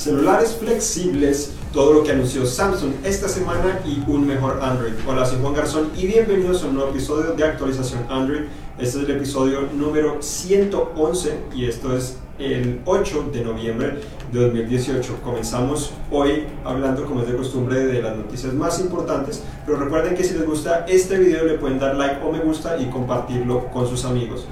[0.00, 4.94] celulares flexibles, todo lo que anunció Samsung esta semana y un mejor Android.
[5.06, 8.44] Hola, soy Juan Garzón y bienvenidos a un nuevo episodio de actualización Android.
[8.78, 14.00] Este es el episodio número 111 y esto es el 8 de noviembre
[14.32, 15.18] de 2018.
[15.22, 20.24] Comenzamos hoy hablando, como es de costumbre, de las noticias más importantes, pero recuerden que
[20.24, 23.86] si les gusta este video le pueden dar like o me gusta y compartirlo con
[23.86, 24.46] sus amigos.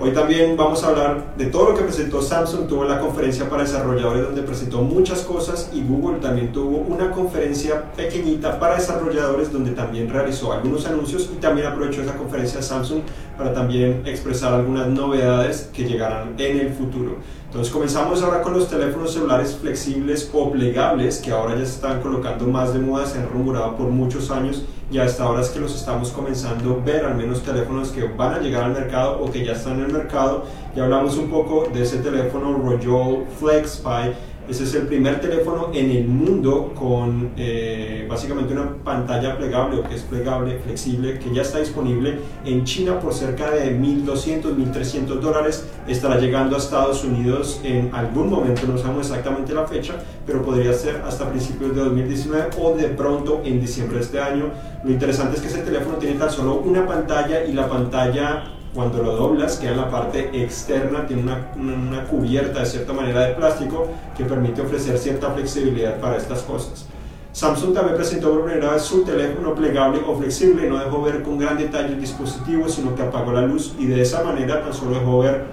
[0.00, 3.62] Hoy también vamos a hablar de todo lo que presentó Samsung, tuvo la conferencia para
[3.62, 9.70] desarrolladores donde presentó muchas cosas y Google también tuvo una conferencia pequeñita para desarrolladores donde
[9.70, 13.02] también realizó algunos anuncios y también aprovechó esa conferencia Samsung
[13.38, 17.18] para también expresar algunas novedades que llegarán en el futuro.
[17.54, 22.00] Entonces comenzamos ahora con los teléfonos celulares flexibles o plegables que ahora ya se están
[22.00, 25.60] colocando más de moda, se han rumorado por muchos años y hasta ahora es que
[25.60, 29.30] los estamos comenzando a ver, al menos teléfonos que van a llegar al mercado o
[29.30, 30.42] que ya están en el mercado.
[30.74, 34.14] Ya hablamos un poco de ese teléfono Royal FlexPy
[34.48, 39.82] ese es el primer teléfono en el mundo con eh, básicamente una pantalla plegable o
[39.82, 45.20] que es plegable, flexible, que ya está disponible en China por cerca de 1.200, 1.300
[45.20, 45.66] dólares.
[45.88, 49.94] Estará llegando a Estados Unidos en algún momento, no sabemos exactamente la fecha,
[50.26, 54.50] pero podría ser hasta principios de 2019 o de pronto en diciembre de este año.
[54.84, 59.02] Lo interesante es que ese teléfono tiene tan solo una pantalla y la pantalla cuando
[59.02, 63.34] lo doblas queda en la parte externa, tiene una, una, cubierta de cierta manera de
[63.34, 66.86] plástico que permite ofrecer cierta flexibilidad para estas cosas.
[67.32, 71.38] Samsung también presentó por primera vez su teléfono plegable o flexible, no dejó ver con
[71.38, 74.98] gran detalle el dispositivo, sino que apagó la luz y de esa manera tan solo
[74.98, 75.44] dejó ver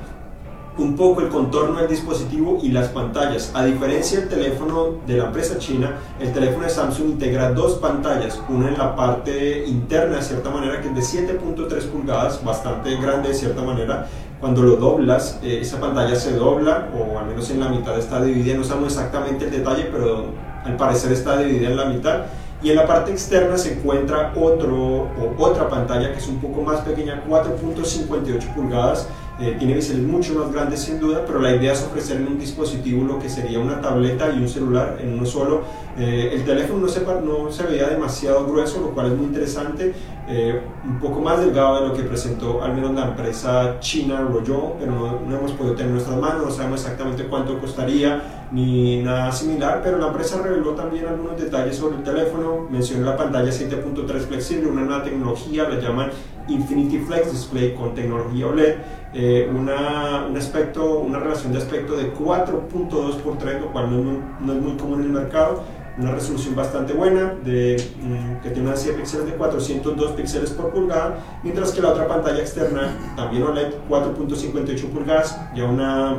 [0.77, 3.52] un poco el contorno del dispositivo y las pantallas.
[3.53, 8.41] A diferencia del teléfono de la empresa china, el teléfono de Samsung integra dos pantallas,
[8.50, 13.30] una en la parte interna de cierta manera que es de 7.3 pulgadas, bastante grande
[13.30, 14.08] de cierta manera.
[14.39, 18.23] Cuando lo doblas, eh, esa pantalla se dobla o al menos en la mitad está
[18.23, 20.25] dividida, no sabemos exactamente el detalle, pero
[20.64, 22.22] al parecer está dividida en la mitad.
[22.64, 26.61] Y en la parte externa se encuentra otro, o otra pantalla que es un poco
[26.61, 29.08] más pequeña, 4.58 pulgadas,
[29.42, 32.40] eh, tiene biseles mucho más grandes sin duda, pero la idea es ofrecer en un
[32.40, 35.64] dispositivo lo que sería una tableta y un celular en uno solo.
[35.98, 39.96] Eh, el teléfono no se, no se veía demasiado grueso, lo cual es muy interesante,
[40.30, 44.74] eh, un poco más delgado de lo que presentó al menos la empresa china Royo,
[44.80, 49.02] pero no, no hemos podido tener en nuestras manos, no sabemos exactamente cuánto costaría ni
[49.02, 53.50] nada similar, pero la empresa reveló también algunos detalles sobre el teléfono, mencionó la pantalla
[53.50, 56.10] 7.3 flexible, una nueva tecnología, la llaman
[56.50, 58.76] Infinity Flex Display con tecnología OLED,
[59.14, 64.54] eh, una, un aspecto, una relación de aspecto de 4.2 por 3, lo cual no,
[64.54, 65.64] es muy común en el mercado,
[65.98, 70.72] una resolución bastante buena de, mm, que tiene una de píxeles de 402 píxeles por
[70.72, 76.18] pulgada, mientras que la otra pantalla externa, también OLED 4.58 pulgadas, ya una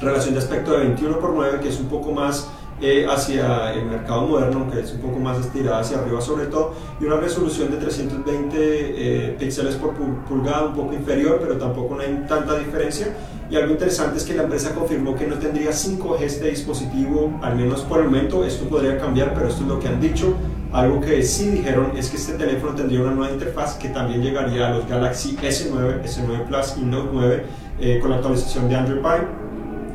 [0.00, 2.48] relación de aspecto de 21 por 9, que es un poco más
[2.80, 6.74] eh, hacia el mercado moderno, que es un poco más estirada hacia arriba sobre todo,
[7.00, 12.02] y una resolución de 320 eh, píxeles por pulgada, un poco inferior, pero tampoco no
[12.02, 13.16] hay tanta diferencia.
[13.50, 17.56] Y algo interesante es que la empresa confirmó que no tendría 5G este dispositivo, al
[17.56, 20.34] menos por el momento, esto podría cambiar, pero esto es lo que han dicho.
[20.70, 24.68] Algo que sí dijeron es que este teléfono tendría una nueva interfaz que también llegaría
[24.68, 27.44] a los Galaxy S9, S9 Plus y Note 9
[27.80, 29.37] eh, con la actualización de Android Pie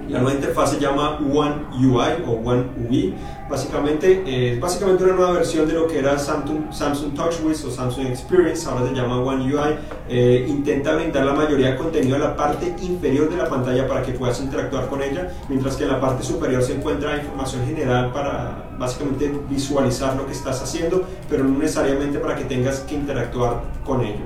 [0.09, 3.13] la nueva interfaz se llama One UI o One UI.
[3.49, 8.07] Básicamente es básicamente una nueva versión de lo que era Samsung, Samsung TouchWiz o Samsung
[8.07, 9.75] Experience, ahora se llama One UI.
[10.09, 14.01] Eh, intenta brindar la mayoría de contenido a la parte inferior de la pantalla para
[14.03, 18.11] que puedas interactuar con ella, mientras que en la parte superior se encuentra información general
[18.11, 23.61] para básicamente visualizar lo que estás haciendo, pero no necesariamente para que tengas que interactuar
[23.85, 24.25] con ello.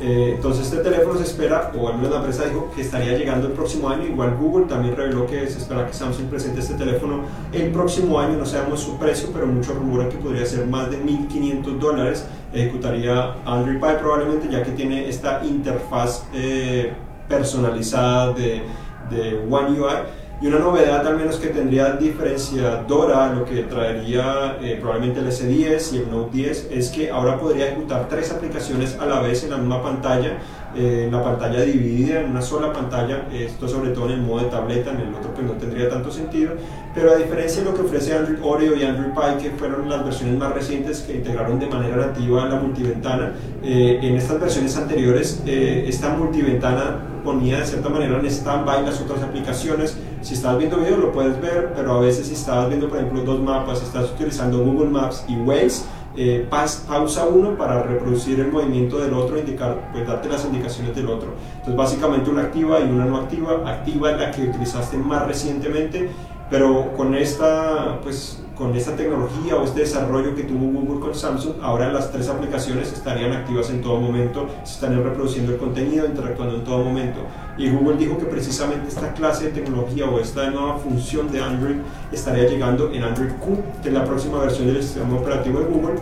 [0.00, 3.48] Eh, entonces este teléfono se espera, o al menos la empresa dijo que estaría llegando
[3.48, 7.22] el próximo año, igual Google también reveló que se espera que Samsung presente este teléfono
[7.52, 11.02] el próximo año, no sabemos su precio, pero muchos rumoran que podría ser más de
[11.02, 16.92] 1.500 dólares, ejecutaría Android Pie probablemente ya que tiene esta interfaz eh,
[17.28, 18.62] personalizada de,
[19.10, 19.94] de One UI
[20.40, 25.94] y una novedad al menos que tendría diferenciadora, lo que traería eh, probablemente el S10
[25.94, 29.50] y el Note 10, es que ahora podría ejecutar tres aplicaciones a la vez en
[29.50, 30.38] la misma pantalla,
[30.76, 34.50] eh, la pantalla dividida en una sola pantalla, esto sobre todo en el modo de
[34.50, 36.52] tableta, en el otro pues no tendría tanto sentido,
[36.94, 40.04] pero a diferencia de lo que ofrece Android Oreo y Android Pie, que fueron las
[40.04, 43.32] versiones más recientes que integraron de manera nativa la multiventana,
[43.64, 49.22] eh, en estas versiones anteriores esta multiventana ponía de cierta manera en stand-by las otras
[49.22, 49.96] aplicaciones.
[50.20, 53.22] Si estás viendo video lo puedes ver, pero a veces si estás viendo, por ejemplo,
[53.22, 55.84] dos mapas, si estás utilizando Google Maps y Waze,
[56.16, 61.08] eh, pausa uno para reproducir el movimiento del otro, indicar, pues darte las indicaciones del
[61.08, 61.28] otro.
[61.52, 63.70] Entonces básicamente una activa y una no activa.
[63.70, 66.10] Activa es la que utilizaste más recientemente
[66.50, 71.56] Pero con esta, pues, con esta tecnología o este desarrollo que tuvo Google con Samsung,
[71.62, 76.56] ahora las tres aplicaciones estarían activas en todo momento, se estarían reproduciendo el contenido, interactuando
[76.56, 77.20] en todo momento.
[77.58, 81.76] Y Google dijo que precisamente esta clase de tecnología o esta nueva función de Android
[82.12, 85.94] estaría llegando en Android Q, que es la próxima versión del sistema operativo de Google,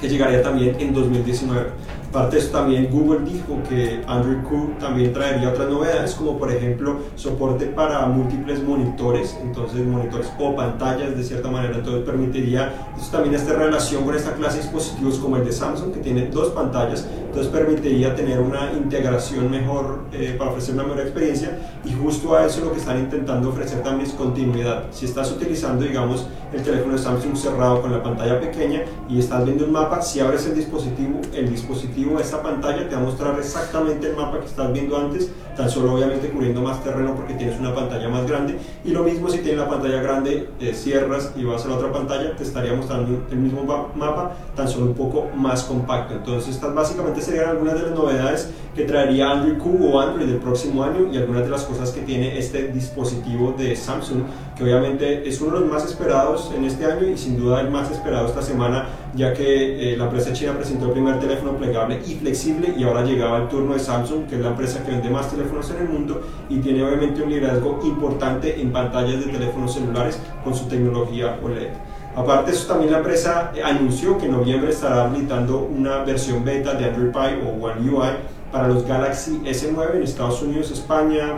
[0.00, 1.70] que llegaría también en 2019.
[2.08, 6.50] Aparte de eso, también Google dijo que Android Q también traería otras novedades, como por
[6.50, 13.10] ejemplo soporte para múltiples monitores, entonces monitores o pantallas de cierta manera, entonces permitiría, eso
[13.10, 16.48] también esta relación con esta clase de dispositivos como el de Samsung, que tiene dos
[16.48, 21.58] pantallas, entonces permitiría tener una integración mejor eh, para ofrecer una mejor experiencia.
[21.84, 24.84] Y justo a eso lo que están intentando ofrecer también es continuidad.
[24.90, 29.44] Si estás utilizando, digamos, el teléfono de Samsung cerrado con la pantalla pequeña y estás
[29.44, 33.38] viendo un mapa, si abres el dispositivo, el dispositivo esta pantalla te va a mostrar
[33.38, 37.58] exactamente el mapa que estás viendo antes, tan solo obviamente cubriendo más terreno porque tienes
[37.58, 38.58] una pantalla más grande.
[38.84, 41.92] Y lo mismo si tienes la pantalla grande, eh, cierras y vas a la otra
[41.92, 43.62] pantalla, te estaría mostrando el mismo
[43.94, 46.14] mapa, tan solo un poco más compacto.
[46.14, 50.38] Entonces, estas básicamente serían algunas de las novedades que traería Android Q o Android del
[50.38, 55.26] próximo año y algunas de las cosas que tiene este dispositivo de Samsung, que obviamente
[55.26, 58.26] es uno de los más esperados en este año y sin duda el más esperado
[58.26, 62.74] esta semana, ya que eh, la empresa china presentó el primer teléfono plegable y flexible
[62.76, 65.70] y ahora llegaba el turno de Samsung, que es la empresa que vende más teléfonos
[65.70, 70.54] en el mundo y tiene obviamente un liderazgo importante en pantallas de teléfonos celulares con
[70.54, 71.70] su tecnología OLED.
[72.14, 76.86] Aparte eso, también la empresa anunció que en noviembre estará habilitando una versión beta de
[76.86, 78.08] Android Pie o One UI
[78.52, 81.34] para los Galaxy S9 en Estados Unidos, España,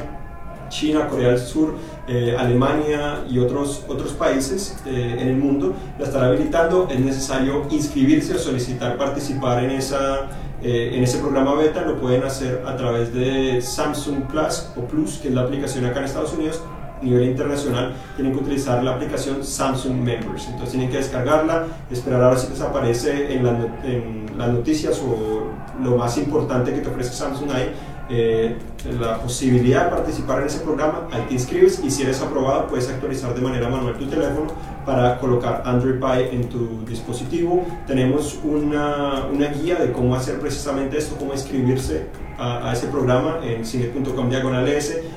[0.69, 1.75] China, Corea del Sur,
[2.07, 6.89] eh, Alemania y otros, otros países eh, en el mundo, la estará habilitando.
[6.91, 10.29] Es necesario inscribirse o solicitar participar en, esa,
[10.63, 11.83] eh, en ese programa beta.
[11.83, 15.99] Lo pueden hacer a través de Samsung Plus o Plus, que es la aplicación acá
[16.01, 16.63] en Estados Unidos.
[17.01, 20.47] A nivel internacional tienen que utilizar la aplicación Samsung Members.
[20.47, 23.47] Entonces tienen que descargarla, esperar a ver si les aparece en,
[23.85, 25.45] en las noticias o
[25.83, 27.73] lo más importante que te ofrece Samsung ahí
[28.11, 28.57] eh,
[28.99, 32.89] la posibilidad de participar en ese programa, ahí te inscribes y si eres aprobado puedes
[32.89, 34.53] actualizar de manera manual tu teléfono
[34.87, 37.67] para colocar Android Pie en tu dispositivo.
[37.87, 42.07] Tenemos una, una guía de cómo hacer precisamente esto, cómo inscribirse
[42.39, 44.67] a, ese programa en cine.com diagonal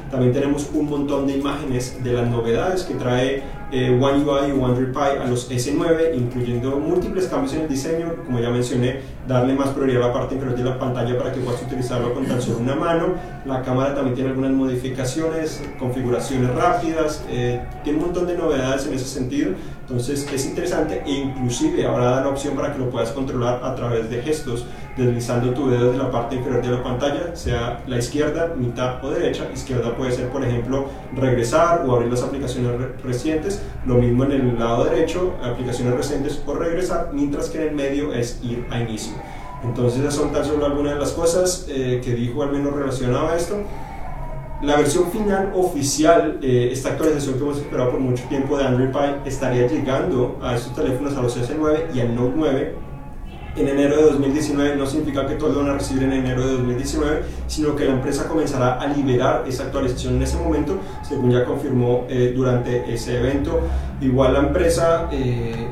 [0.09, 4.65] También tenemos un montón de imágenes de las novedades que trae eh, One UI o
[4.65, 9.53] Android Pie a los S9, incluyendo múltiples cambios en el diseño, como ya mencioné, darle
[9.53, 12.41] más prioridad a la parte inferior de la pantalla para que puedas utilizarlo con tan
[12.41, 13.13] solo una mano.
[13.45, 18.93] La cámara también tiene algunas modificaciones, configuraciones rápidas, eh, tiene un montón de novedades en
[18.93, 19.51] ese sentido.
[19.91, 23.75] Entonces es interesante e inclusive ahora da la opción para que lo puedas controlar a
[23.75, 24.65] través de gestos,
[24.95, 29.11] deslizando tu dedo desde la parte inferior de la pantalla, sea la izquierda, mitad o
[29.11, 29.49] derecha.
[29.53, 32.71] Izquierda puede ser, por ejemplo, regresar o abrir las aplicaciones
[33.03, 33.61] recientes.
[33.85, 38.13] Lo mismo en el lado derecho, aplicaciones recientes o regresar, mientras que en el medio
[38.13, 39.11] es ir a inicio.
[39.61, 43.27] Entonces esas son tan solo algunas de las cosas eh, que dijo al menos relacionado
[43.27, 43.57] a esto.
[44.61, 48.91] La versión final oficial, eh, esta actualización que hemos esperado por mucho tiempo de Android
[48.91, 52.75] Pie, estaría llegando a estos teléfonos, a los S9 y al Note 9
[53.55, 54.75] en enero de 2019.
[54.75, 57.93] No significa que todos lo van a recibir en enero de 2019, sino que la
[57.93, 63.17] empresa comenzará a liberar esa actualización en ese momento, según ya confirmó eh, durante ese
[63.17, 63.61] evento.
[63.99, 65.09] Igual la empresa...
[65.11, 65.69] Eh,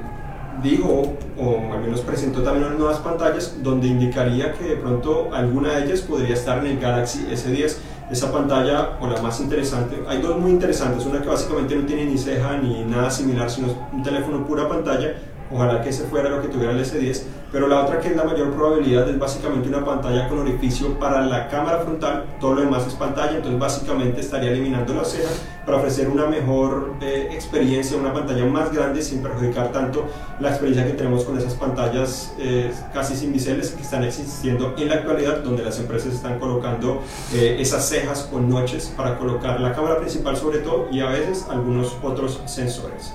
[0.63, 5.75] dijo, o al menos presentó también unas nuevas pantallas donde indicaría que de pronto alguna
[5.75, 7.78] de ellas podría estar en el Galaxy S10
[8.10, 12.06] esa pantalla o la más interesante, hay dos muy interesantes, una que básicamente no tiene
[12.06, 15.13] ni ceja ni nada similar, sino un teléfono pura pantalla,
[15.51, 18.24] ojalá que ese fuera lo que tuviera el S10, pero la otra que es la
[18.24, 22.86] mayor probabilidad es básicamente una pantalla con orificio para la cámara frontal, todo lo demás
[22.86, 25.29] es pantalla, entonces básicamente estaría eliminando la ceja
[25.65, 30.06] para ofrecer una mejor eh, experiencia, una pantalla más grande sin perjudicar tanto
[30.39, 34.89] la experiencia que tenemos con esas pantallas eh, casi sin biseles que están existiendo en
[34.89, 37.01] la actualidad, donde las empresas están colocando
[37.34, 41.48] eh, esas cejas con noches para colocar la cámara principal sobre todo y a veces
[41.50, 43.13] algunos otros sensores.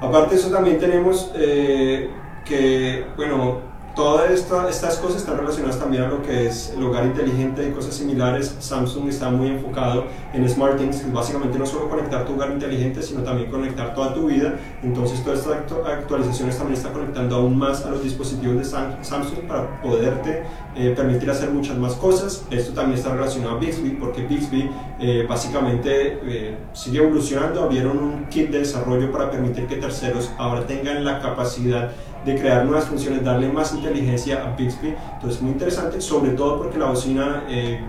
[0.00, 2.08] Aparte de eso también tenemos eh,
[2.44, 3.60] que, bueno,
[3.98, 7.94] Todas estas cosas están relacionadas también a lo que es el hogar inteligente y cosas
[7.94, 8.54] similares.
[8.60, 13.24] Samsung está muy enfocado en SmartThings, que básicamente no solo conectar tu hogar inteligente, sino
[13.24, 14.54] también conectar toda tu vida.
[14.84, 18.64] Entonces, todas estas actualizaciones también están conectando aún más a los dispositivos de
[19.02, 20.44] Samsung para poderte
[20.76, 22.44] eh, permitir hacer muchas más cosas.
[22.52, 27.64] Esto también está relacionado a Bixby, porque Bixby eh, básicamente eh, sigue evolucionando.
[27.64, 31.90] Abrieron un kit de desarrollo para permitir que terceros ahora tengan la capacidad
[32.28, 34.94] de crear nuevas funciones, darle más inteligencia a Bixby.
[35.14, 37.80] Entonces, muy interesante, sobre todo porque la bocina eh,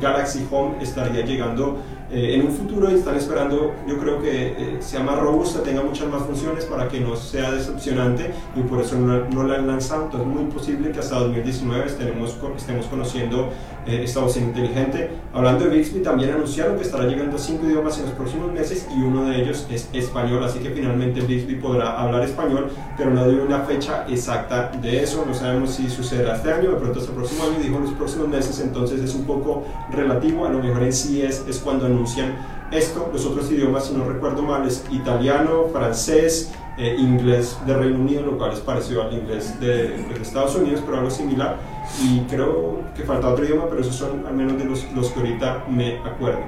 [0.00, 1.78] Galaxy Home estaría llegando
[2.10, 6.08] eh, en un futuro están esperando, yo creo que eh, sea más robusta, tenga muchas
[6.08, 10.04] más funciones para que no sea decepcionante y por eso no, la han lanzado.
[10.04, 13.50] Entonces es muy posible que hasta 2019 estemos, estemos conociendo
[13.86, 15.10] eh, esta bocina inteligente.
[15.32, 18.86] Hablando de Bixby, también anunciaron que estará llegando a cinco idiomas en los próximos meses
[18.96, 23.28] y uno de ellos es español, así que finalmente Bixby podrá hablar español, pero no
[23.28, 25.24] dio una fecha exacta de eso.
[25.26, 28.28] No sabemos si sucederá este año, de pronto hasta el próximo año, dijo los próximos
[28.28, 32.36] meses, entonces es un poco relativo, a lo mejor en sí es, es cuando anuncian
[32.70, 33.10] esto.
[33.12, 38.22] Los otros idiomas, si no recuerdo mal, es italiano, francés, eh, inglés de Reino Unido,
[38.22, 41.56] lo cual es parecido al inglés de, Estados Unidos, pero algo similar.
[42.02, 45.20] Y creo que falta otro idioma, pero esos son al menos de los, los que
[45.20, 46.40] ahorita me acuerdo.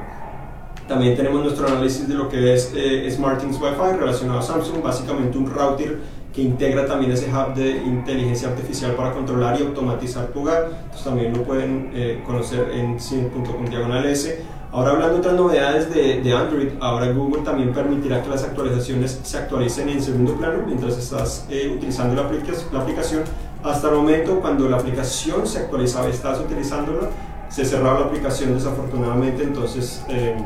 [0.86, 5.36] También tenemos nuestro análisis de lo que es eh, SmartThings Wi-Fi relacionado a Samsung, básicamente
[5.36, 5.98] un router
[6.32, 10.70] que integra también ese hub de inteligencia artificial para controlar y automatizar tu hogar.
[10.84, 14.42] Entonces también lo pueden eh, conocer en cine.com diagonal S.
[14.70, 19.18] Ahora hablando de otras novedades de, de, Android, ahora Google también permitirá que las actualizaciones
[19.22, 22.28] se actualicen en segundo plano mientras estás eh, utilizando la,
[22.72, 23.22] la, aplicación.
[23.64, 27.08] Hasta el momento, cuando la aplicación se actualizaba estás utilizándola,
[27.48, 30.36] se cerraba la aplicación desafortunadamente, entonces eh,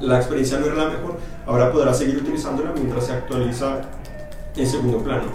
[0.00, 1.18] la experiencia no era la mejor.
[1.46, 3.82] Ahora podrás seguir utilizándola mientras se actualiza
[4.56, 5.28] en segundo plano.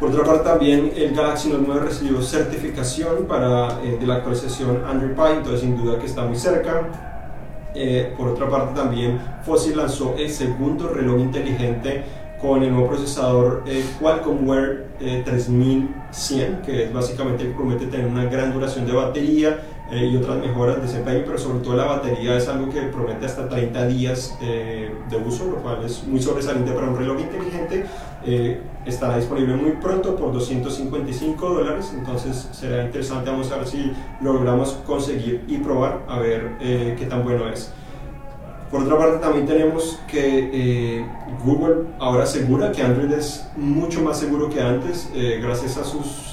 [0.00, 4.82] Por otra parte, también el Galaxy Note 9 recibió certificación para, eh, de la actualización
[4.84, 7.11] Android Pie, entonces sin duda que está muy cerca.
[7.74, 12.04] Eh, por otra parte, también Fossil lanzó el segundo reloj inteligente
[12.40, 18.52] con el nuevo procesador eh, Qualcomm Wear 3100, que es básicamente promete tener una gran
[18.52, 19.60] duración de batería
[19.92, 23.26] eh, y otras mejoras de desempeño, pero sobre todo la batería es algo que promete
[23.26, 27.84] hasta 30 días eh, de uso, lo cual es muy sobresaliente para un reloj inteligente.
[28.24, 33.92] Eh, estará disponible muy pronto por 255 dólares, entonces será interesante, vamos a ver si
[34.22, 37.70] logramos conseguir y probar a ver qué tan bueno es.
[38.70, 41.04] Por otra parte, también tenemos que
[41.44, 45.10] Google ahora asegura que Android es mucho más seguro que antes,
[45.42, 46.31] gracias a sus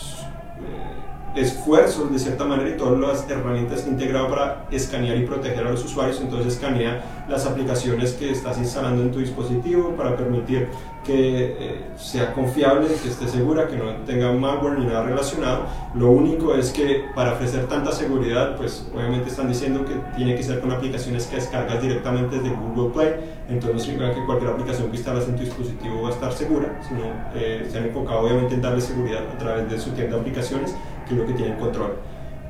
[1.35, 5.83] esfuerzos de cierta manera y todas las herramientas integrado para escanear y proteger a los
[5.85, 6.19] usuarios.
[6.21, 10.67] Entonces escanea las aplicaciones que estás instalando en tu dispositivo para permitir
[11.03, 15.65] que eh, sea confiable, que esté segura, que no tenga malware ni nada relacionado.
[15.95, 20.43] Lo único es que para ofrecer tanta seguridad, pues obviamente están diciendo que tiene que
[20.43, 23.15] ser con aplicaciones que descargas directamente desde Google Play.
[23.47, 26.79] Entonces no significa que cualquier aplicación que instalas en tu dispositivo va a estar segura,
[26.87, 27.01] sino
[27.33, 30.75] eh, se han enfocado obviamente en darle seguridad a través de su tienda de aplicaciones
[31.15, 31.95] lo que tienen control.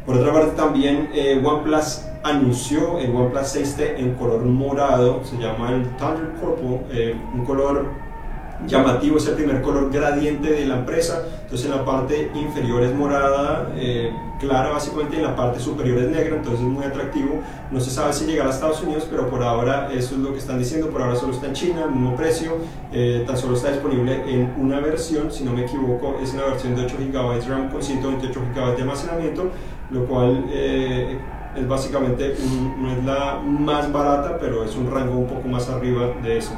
[0.06, 5.72] Por otra parte también eh, OnePlus anunció el OnePlus 6T en color morado, se llama
[5.72, 7.86] el Thunder Purple, eh, un color
[8.68, 12.94] llamativo, es el primer color gradiente de la empresa, entonces en la parte inferior es
[12.94, 17.42] morada, eh, clara básicamente, y en la parte superior es negra, entonces es muy atractivo,
[17.72, 20.40] no se sabe si llegará a Estados Unidos, pero por ahora eso es lo que
[20.40, 22.58] están diciendo, por ahora solo está en China, el mismo precio,
[22.92, 26.76] eh, tan solo está disponible en una versión, si no me equivoco, es una versión
[26.76, 29.52] de 8 GB RAM con 128 GB de almacenamiento,
[29.92, 30.46] lo cual...
[30.52, 31.18] Eh,
[31.56, 32.36] es básicamente
[32.80, 36.54] no es la más barata, pero es un rango un poco más arriba de eso.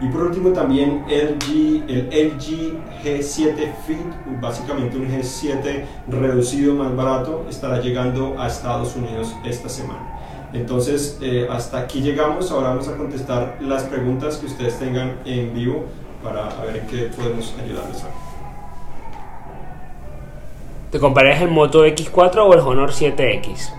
[0.00, 7.46] Y por último también LG, el LG G7 Fit, básicamente un G7 reducido más barato,
[7.50, 10.18] estará llegando a Estados Unidos esta semana.
[10.52, 12.50] Entonces, eh, hasta aquí llegamos.
[12.50, 15.84] Ahora vamos a contestar las preguntas que ustedes tengan en vivo
[16.22, 18.04] para ver en qué podemos ayudarles.
[20.90, 23.72] ¿Te comprarías el Moto X4 o el Honor 7X?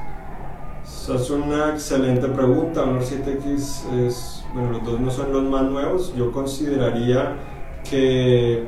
[0.83, 2.83] Esa es una excelente pregunta.
[2.83, 7.35] Honor 7X es bueno, los dos no son los más nuevos, yo consideraría
[7.89, 8.67] que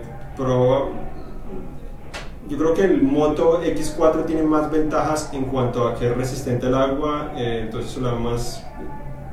[2.49, 6.67] yo creo que el Moto X4 tiene más ventajas en cuanto a que es resistente
[6.67, 8.65] al agua, eh, entonces es más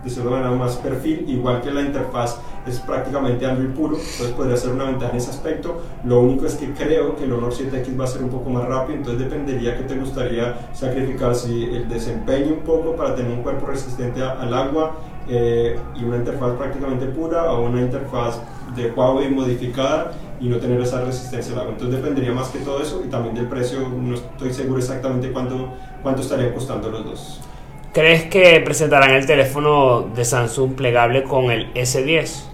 [0.04, 4.56] de cierta manera más perfil, igual que la interfaz es prácticamente Android puro, entonces podría
[4.56, 5.82] ser una ventaja en ese aspecto.
[6.04, 8.64] Lo único es que creo que el Honor 7X va a ser un poco más
[8.66, 13.42] rápido, entonces dependería que te gustaría sacrificar si el desempeño un poco para tener un
[13.42, 14.96] cuerpo resistente al agua
[15.28, 18.40] eh, y una interfaz prácticamente pura o una interfaz
[18.74, 21.72] de Huawei modificada y no tener esa resistencia al agua.
[21.72, 25.74] Entonces dependería más que todo eso y también del precio, no estoy seguro exactamente cuánto,
[26.02, 27.40] cuánto estarían costando los dos.
[27.92, 32.44] ¿Crees que presentarán el teléfono de Samsung plegable con el S10?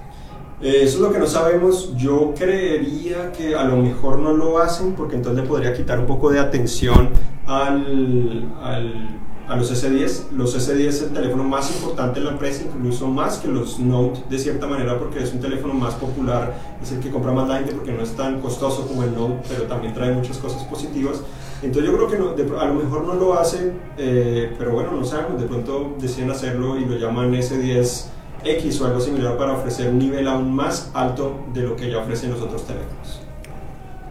[0.62, 1.95] Eh, eso es lo que no sabemos.
[1.97, 6.07] Yo creería que a lo mejor no lo hacen porque entonces le podría quitar un
[6.07, 7.11] poco de atención
[7.47, 9.09] al, al
[9.49, 10.31] a los S10.
[10.33, 14.23] Los S10 es el teléfono más importante de la empresa, incluso más que los Note
[14.29, 17.57] de cierta manera porque es un teléfono más popular, es el que compra más la
[17.59, 21.21] gente porque no es tan costoso como el Note, pero también trae muchas cosas positivas.
[21.63, 25.41] Entonces yo creo que a lo mejor no lo hace, eh, pero bueno, no sabemos,
[25.41, 28.07] de pronto deciden hacerlo y lo llaman S10
[28.45, 31.99] X o algo similar para ofrecer un nivel aún más alto de lo que ya
[31.99, 33.24] ofrecen los otros teléfonos.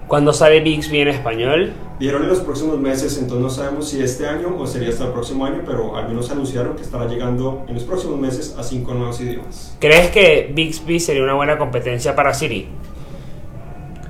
[0.07, 1.73] ¿Cuándo sale Bixby en español?
[1.99, 5.11] Vieron en los próximos meses, entonces no sabemos si este año o sería hasta el
[5.11, 8.93] próximo año, pero al menos anunciaron que estará llegando en los próximos meses a cinco
[8.93, 9.75] nuevos idiomas.
[9.79, 12.67] ¿Crees que Bixby sería una buena competencia para Siri?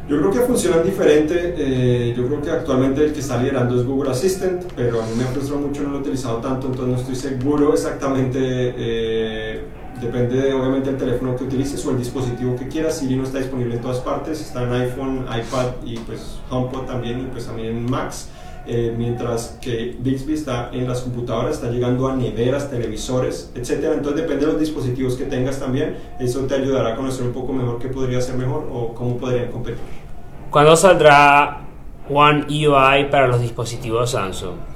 [0.10, 1.56] Yo creo que funcionan diferente.
[1.58, 5.12] Eh, yo creo que actualmente el que está liderando es Google Assistant, pero a mí
[5.18, 8.40] me frustrado mucho, no lo he utilizado tanto, entonces no estoy seguro exactamente.
[8.42, 9.64] Eh,
[10.04, 12.98] Depende de, obviamente del teléfono que utilices o el dispositivo que quieras.
[12.98, 17.22] Siri no está disponible en todas partes, está en iPhone, iPad y pues HomePod también
[17.22, 18.30] y pues también en Macs.
[18.66, 23.94] Eh, mientras que Bixby está en las computadoras, está llegando a neveras, televisores, etc.
[23.94, 25.96] Entonces depende de los dispositivos que tengas también.
[26.20, 29.52] Eso te ayudará a conocer un poco mejor qué podría ser mejor o cómo podrían
[29.52, 29.80] competir.
[30.50, 31.62] ¿Cuándo saldrá
[32.10, 34.73] One UI para los dispositivos Samsung?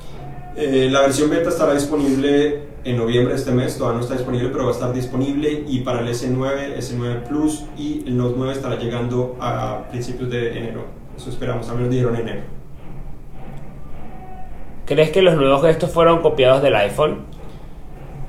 [0.59, 4.49] Eh, la versión beta estará disponible en noviembre de este mes, todavía no está disponible,
[4.49, 8.53] pero va a estar disponible y para el S9, S9 Plus y el Note 9
[8.53, 10.85] estará llegando a principios de enero.
[11.15, 12.41] Eso esperamos, a menos dijeron enero.
[14.87, 17.36] ¿Crees que los nuevos gestos fueron copiados del iPhone?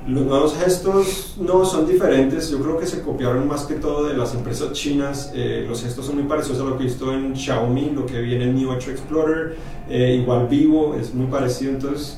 [0.07, 4.15] Los nuevos gestos no son diferentes, yo creo que se copiaron más que todo de
[4.15, 5.31] las empresas chinas.
[5.35, 8.21] Eh, los gestos son muy parecidos a lo que he visto en Xiaomi, lo que
[8.21, 9.57] viene en Mi 8 Explorer,
[9.89, 11.71] eh, igual Vivo, es muy parecido.
[11.71, 12.17] Entonces,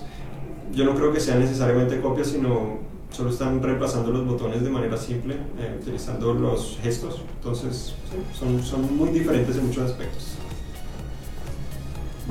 [0.73, 2.79] yo no creo que sean necesariamente copias, sino
[3.11, 7.21] solo están reemplazando los botones de manera simple, eh, utilizando los gestos.
[7.38, 7.93] Entonces,
[8.39, 10.38] son, son muy diferentes en muchos aspectos.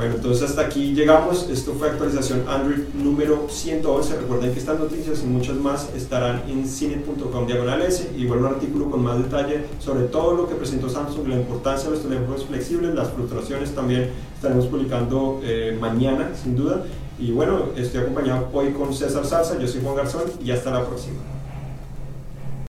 [0.00, 1.50] Bueno, entonces hasta aquí llegamos.
[1.50, 4.16] Esto fue actualización Android número 111.
[4.16, 8.08] Recuerden que estas noticias y muchas más estarán en cine.com diagonales.
[8.16, 11.96] Igual un artículo con más detalle sobre todo lo que presentó Samsung, la importancia de
[11.96, 16.82] los teléfonos flexibles, las fluctuaciones también estaremos publicando eh, mañana, sin duda.
[17.18, 20.86] Y bueno, estoy acompañado hoy con César Salsa, yo soy Juan Garzón y hasta la
[20.86, 21.39] próxima.